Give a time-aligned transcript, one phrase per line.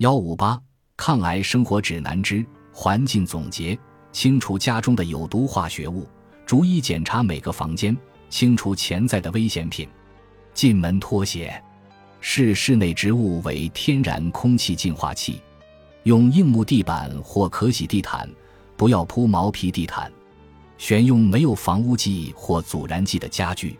[0.00, 0.58] 幺五八
[0.96, 3.78] 抗癌生活指南之环境总结：
[4.12, 6.08] 清除家中的有毒化学物，
[6.46, 7.94] 逐一检查每个房间，
[8.30, 9.86] 清除潜在的危险品。
[10.54, 11.62] 进门脱鞋，
[12.18, 15.38] 视室内植物为天然空气净化器。
[16.04, 18.26] 用硬木地板或可洗地毯，
[18.78, 20.10] 不要铺毛皮地毯。
[20.78, 23.78] 选用没有防污剂或阻燃剂的家具。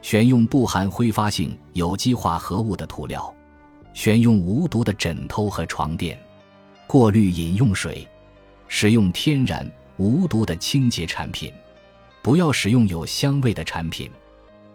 [0.00, 3.32] 选用不含挥发性有机化合物的涂料。
[3.94, 6.18] 选用无毒的枕头和床垫。
[6.86, 8.06] 过滤饮用水。
[8.68, 11.52] 使用天然无毒的清洁产品。
[12.22, 14.10] 不要使用有香味的产品。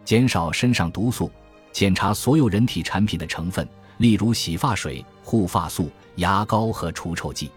[0.06, 1.32] 减少身上毒素。
[1.72, 5.90] 检查所有人体产品的成分，例如洗发水、护发素。
[6.16, 7.52] 牙膏和除臭剂，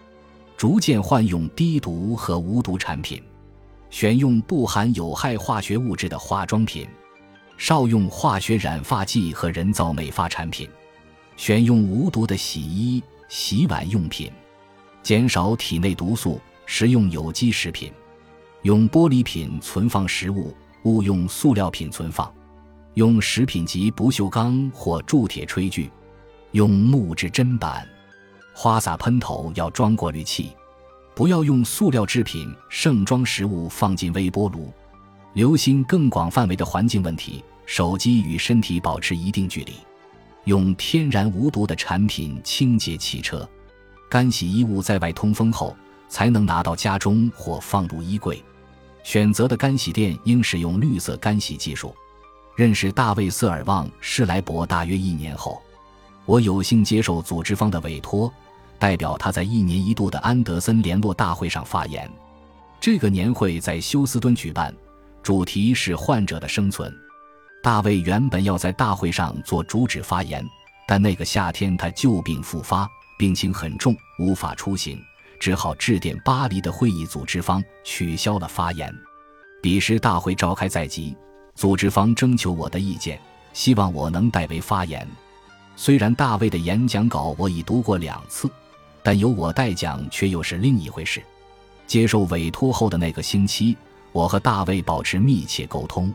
[0.54, 3.22] 逐渐换用低毒和无毒产品，
[3.88, 6.86] 选用不含有害化学物质的化妆品，
[7.56, 10.68] 少用化学染发剂和人造美发产品，
[11.36, 14.30] 选用无毒的洗衣、洗碗用品，
[15.02, 17.92] 减少体内毒素，食用有机食品，
[18.62, 22.32] 用玻璃瓶存放食物，勿用塑料品存放，
[22.94, 25.90] 用食品级不锈钢或铸铁炊具，
[26.52, 27.86] 用木质砧板。
[28.52, 30.50] 花洒喷头要装过滤器，
[31.14, 34.72] 不要用塑料制品盛装食物放进微波炉。
[35.32, 39.72] 留心更广范围的环境问题，手机与身体保持一定距离。
[40.44, 43.48] 用天然无毒的产品清洁汽车。
[44.08, 45.76] 干洗衣物在外通风后
[46.08, 48.42] 才能拿到家中或放入衣柜。
[49.02, 51.94] 选择的干洗店应使用绿色干洗技术。
[52.56, 55.62] 认识大卫·瑟尔旺·施莱伯大约一年后，
[56.26, 58.30] 我有幸接受组织方的委托。
[58.78, 62.10] 代表他在一年一度的安德森联络大会上发言。
[62.80, 64.74] 这个年会在休斯敦举办，
[65.22, 66.90] 主题是患者的生存。
[67.62, 70.44] 大卫原本要在大会上做主旨发言，
[70.86, 74.98] 但那个夏天他旧病复发，病情很重，无法出行，
[75.38, 78.94] 只好致电巴黎的会议组织方取消了发言。
[79.62, 81.16] 彼时大会召开在即，
[81.54, 83.20] 组织方征求我的意见，
[83.52, 85.06] 希望我能代为发言。
[85.76, 88.50] 虽然大卫的演讲稿我已读过两次。
[89.02, 91.22] 但由我代讲却又是另一回事。
[91.86, 93.74] 接受委托后的那个星期，
[94.12, 96.12] 我和大卫保持密切沟通。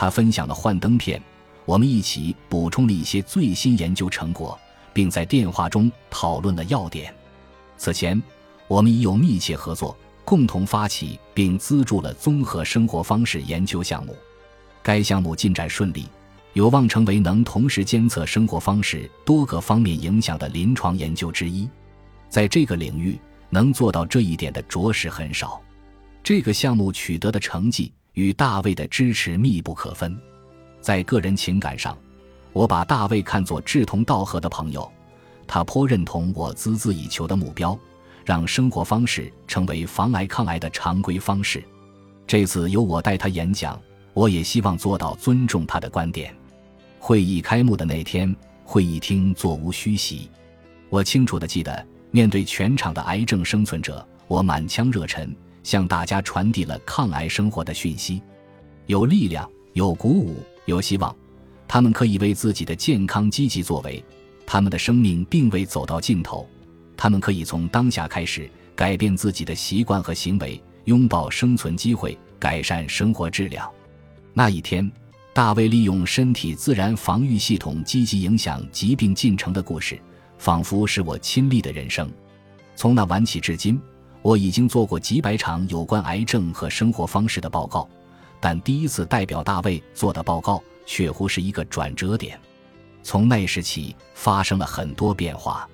[0.00, 1.22] 他分享了幻灯片，
[1.66, 4.58] 我们一起补充了一些最新研究成果，
[4.94, 7.14] 并在电话中讨论了要点。
[7.76, 8.18] 此前，
[8.66, 9.94] 我们已有密切合作，
[10.24, 14.16] 共同发起并资助了综合生活方式研究项目。
[14.82, 16.08] 该项目进展顺利，
[16.54, 21.68] 有望成为能同时监测生活方式多个方面影响的临床研究之一。
[22.30, 25.60] 在这个领域能做到这一点的着实很少。
[26.22, 30.14] 这个项目取得的成绩与大卫的支持密不可分。
[30.82, 31.96] 在个人情感上，
[32.52, 34.90] 我把大卫看作志同道合的朋友，
[35.46, 37.78] 他颇认同我孜孜以求的目标，
[38.24, 41.64] 让生活方式成为防癌抗癌的常规方式。
[42.26, 43.80] 这次由我带他演讲，
[44.12, 46.34] 我也希望做到尊重他的观点。
[46.98, 50.28] 会议开幕的那天，会议厅座无虚席，
[50.90, 51.86] 我清楚地记得。
[52.12, 55.32] 面对全场的癌症生存者，我满腔热忱，
[55.62, 58.22] 向大家传递了抗癌生活的讯息：
[58.86, 61.14] 有力量，有鼓舞，有希望。
[61.68, 64.04] 他们可以为自己的健康积极作为，
[64.46, 66.48] 他们的生命并未走到尽头。
[66.96, 73.70] 他们可以从当下开始改变自己的习惯和行为，拥抱生存机会，改善生活质量。
[74.34, 74.90] 那一天，
[75.32, 80.00] 大卫利用身体自然防御系统积极影响疾病进程的故事。
[80.38, 82.10] 仿佛是我亲历的人生。
[82.74, 83.78] 从那晚起至今，
[84.22, 87.88] 我已经做过几百场有关癌症和生活方式的报告，
[88.38, 92.38] 但第一次代表大卫做的报告，却乎是一个转折点。
[93.02, 95.68] 从那时起，发生了很多变化。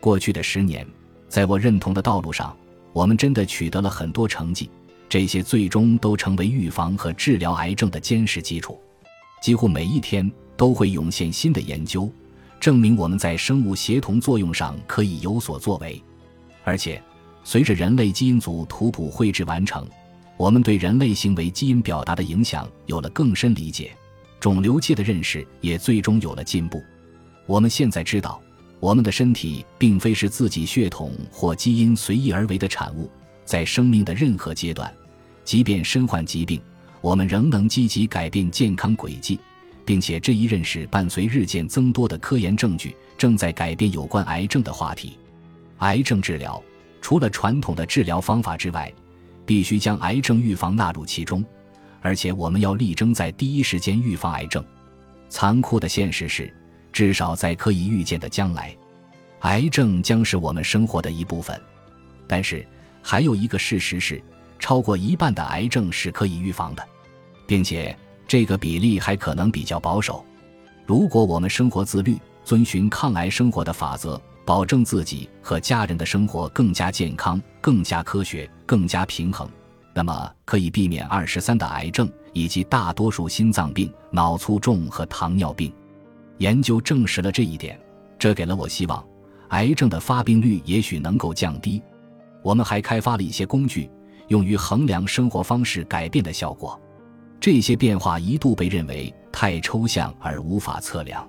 [0.00, 0.86] 过去的十年，
[1.28, 2.56] 在我认同的道路上，
[2.92, 4.70] 我们真的取得了很多成绩，
[5.08, 8.80] 这些最终都成为预防和治疗癌症的坚实基础。
[9.42, 12.10] 几乎每一天都会涌现新的研究。
[12.58, 16.00] 证明我们在生物协同作用上可以有所作为，
[16.62, 17.02] 而且
[17.44, 19.86] 随着人类基因组图谱绘制完成，
[20.36, 23.92] 我们对人类行为基因表达的影响有了更深理解，
[24.40, 26.82] 肿瘤界的认识也最终有了进步。
[27.46, 28.40] 我们现在知道，
[28.80, 33.10] 我们的身体并非是自己血统或基因随意而为的产物，
[33.44, 34.92] 在生命的任何阶段，
[35.44, 36.60] 即便身患疾病，
[37.00, 39.38] 我们仍能积极改变健康轨迹。
[39.84, 45.18] 并且这一认识伴随日渐增多的科研证据，正在改变有关癌症的话题。
[45.78, 46.62] 癌症治疗
[47.02, 48.90] 除了传统的治疗方法之外，
[49.44, 51.44] 必须将癌症预防纳入其中，
[52.00, 54.64] 而且我们要力争在第一时间预防癌症。
[55.28, 56.54] 残酷的现实是，
[56.92, 58.74] 至少在可以预见的将来，
[59.40, 61.60] 癌症将是我们生活的一部分。
[62.26, 62.66] 但是，
[63.02, 64.22] 还有一个事实是，
[64.58, 66.86] 超过一半的癌症是可以预防的，
[67.46, 67.94] 并且
[68.28, 70.24] 这个比例还可能比较保守。
[70.86, 79.48] 如果我们生活自律，遵循抗癌生活的法则，保证自己和家人的生活更加健康、更加科学、更加平衡，
[79.94, 85.72] 那么可以避免二十三的癌症以及大多数心脏病、脑卒中和糖尿病。
[86.38, 87.78] 研究证实了这一点，
[88.18, 89.04] 这给了我希望，
[89.50, 91.80] 癌症的发病率也许能够降低。
[92.42, 93.88] 我们还开发了一些工具，
[94.26, 96.80] 用于衡量生活方式改变的效果。
[97.38, 101.28] 这些变化一度被认为太抽象而无法测量。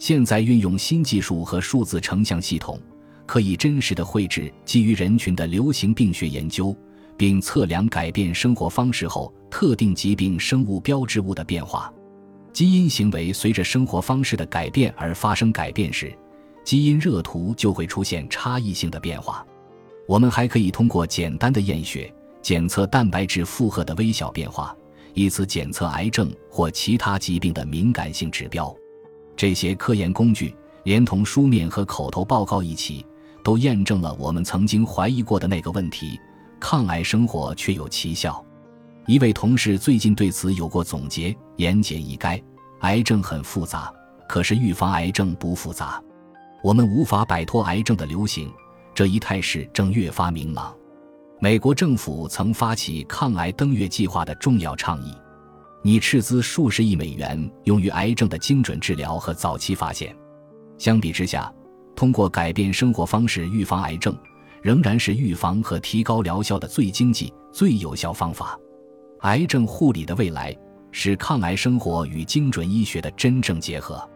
[0.00, 2.80] 现在运用新技术和数字成像系统，
[3.26, 6.74] 可以真实的绘制基于人群的流行病学研究，
[7.18, 11.92] 并测量改变生活方式后特定疾病生物标志物的变化。
[12.50, 16.10] 基因行为随着生活方式的改变而发生改变时，
[16.64, 19.46] 基因热图就会出现差异性的变化。
[20.08, 22.10] 我们还可以通过简单的验血
[22.40, 24.74] 检测蛋白质负荷的微小变化，
[25.12, 28.74] 以此检测癌症或其他疾病的敏感性指标。
[29.40, 33.06] 这些科研工具连同书面和口头报告一起，
[33.42, 36.20] 都验证了我们曾经怀疑过的那个问题：
[36.60, 38.44] 抗癌生活确有奇效。
[39.06, 42.38] 一位同事最近对此有过总结，言简意赅：
[42.80, 43.90] 癌症很复杂，
[44.28, 46.02] 可是预防癌症不复杂。
[46.62, 48.52] 我们无法摆脱癌症的流行，
[48.94, 50.76] 这一态势正越发明朗。
[51.38, 55.14] 美国政府曾发起抗癌登月计划的重要倡议。
[55.82, 60.14] 拟斥资数十亿美元用于癌症的精准治疗和早期发现。
[60.76, 61.52] 相比之下，
[61.96, 64.16] 通过改变生活方式预防癌症，
[64.62, 68.58] 仍然是预防和提高疗效的最经济、最有效方法。
[69.20, 70.56] 癌症护理的未来
[70.92, 74.06] 是抗癌生活与精准医学的真正结合。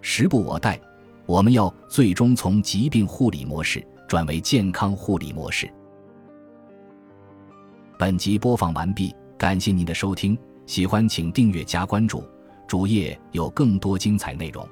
[0.00, 0.80] 时不我待，
[1.26, 5.72] 我们要最终从疾病护理模式转为健康护理模式。
[7.96, 10.36] 本集播放完毕，感谢您的收听。
[10.66, 12.24] 喜欢请订阅加关注，
[12.66, 14.66] 主页有更多精彩内容。